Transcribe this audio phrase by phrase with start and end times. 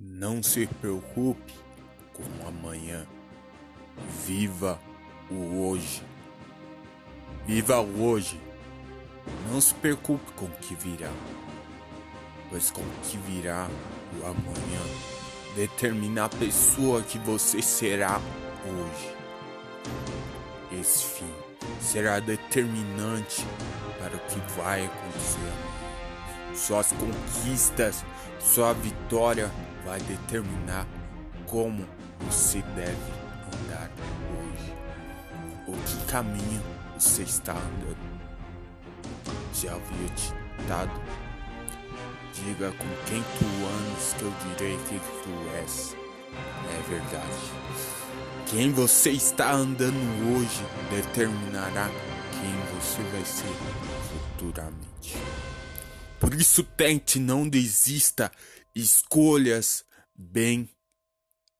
[0.00, 1.52] Não se preocupe
[2.12, 3.04] com o amanhã.
[4.24, 4.78] Viva
[5.28, 6.04] o hoje.
[7.44, 8.40] Viva o hoje.
[9.50, 11.10] Não se preocupe com o que virá,
[12.48, 13.68] pois com o que virá
[14.20, 14.80] o amanhã
[15.56, 18.20] determina a pessoa que você será
[18.64, 19.16] hoje.
[20.80, 21.34] Esse fim
[21.80, 23.44] será determinante
[23.98, 25.52] para o que vai acontecer.
[26.54, 28.04] Suas conquistas,
[28.40, 29.50] sua vitória
[29.88, 30.86] vai determinar
[31.46, 31.82] como
[32.20, 33.10] você deve
[33.46, 33.90] andar
[34.36, 34.74] hoje.
[35.66, 36.62] O que caminho
[36.98, 38.20] você está andando.
[39.54, 41.00] Já havia ditado:
[42.34, 45.96] Diga com quem tu andas, que eu direi que tu és.
[46.70, 47.88] É verdade.
[48.46, 49.96] Quem você está andando
[50.36, 51.88] hoje determinará
[52.32, 53.54] quem você vai ser
[54.10, 55.16] futuramente.
[56.20, 58.30] Por isso, tente, não desista.
[58.74, 60.68] Escolhas bem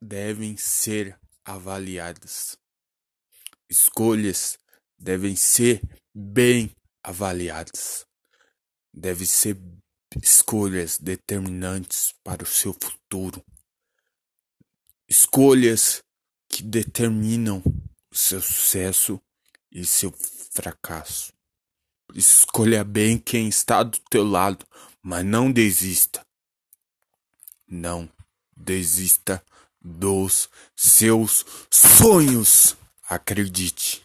[0.00, 2.56] devem ser avaliadas.
[3.68, 4.58] Escolhas
[4.98, 5.80] devem ser
[6.14, 8.06] bem avaliadas.
[8.92, 9.56] Devem ser
[10.22, 13.44] escolhas determinantes para o seu futuro.
[15.08, 16.02] Escolhas
[16.48, 17.62] que determinam
[18.10, 19.20] o seu sucesso
[19.70, 20.12] e seu
[20.52, 21.32] fracasso.
[22.14, 24.66] Escolha bem quem está do teu lado,
[25.00, 26.20] mas não desista.
[27.70, 28.10] Não
[28.56, 29.44] desista
[29.80, 32.76] dos seus sonhos.
[33.08, 34.02] Acredite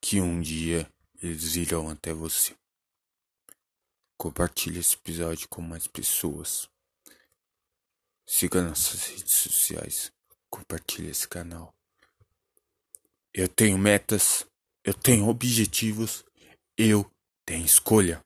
[0.00, 0.88] que um dia
[1.20, 2.54] eles irão até você.
[4.16, 6.68] Compartilhe esse episódio com mais pessoas.
[8.26, 10.12] Siga nossas redes sociais.
[10.48, 11.74] Compartilhe esse canal.
[13.32, 14.46] Eu tenho metas,
[14.84, 16.24] eu tenho objetivos,
[16.78, 17.10] eu
[17.44, 18.24] tenho escolha.